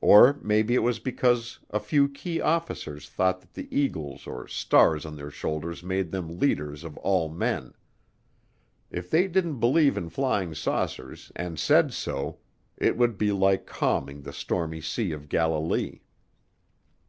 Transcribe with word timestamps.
Or 0.00 0.38
maybe 0.40 0.76
it 0.76 0.84
was 0.84 1.00
because 1.00 1.58
a 1.68 1.80
few 1.80 2.08
key 2.08 2.40
officers 2.40 3.08
thought 3.08 3.40
that 3.40 3.54
the 3.54 3.66
eagles 3.76 4.24
or 4.24 4.46
stars 4.46 5.04
on 5.04 5.16
their 5.16 5.32
shoulders 5.32 5.82
made 5.82 6.12
them 6.12 6.38
leaders 6.38 6.84
of 6.84 6.96
all 6.98 7.28
men. 7.28 7.74
If 8.92 9.10
they 9.10 9.26
didn't 9.26 9.58
believe 9.58 9.96
in 9.96 10.10
flying 10.10 10.54
saucers 10.54 11.32
and 11.34 11.58
said 11.58 11.92
so, 11.92 12.38
it 12.76 12.96
would 12.96 13.18
be 13.18 13.32
like 13.32 13.66
calming 13.66 14.22
the 14.22 14.32
stormy 14.32 14.80
Sea 14.80 15.10
of 15.10 15.28
Galilee. 15.28 16.02